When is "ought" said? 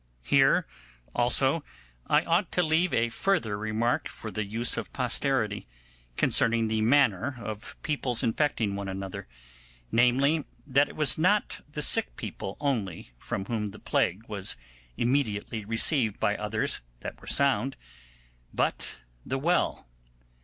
2.23-2.51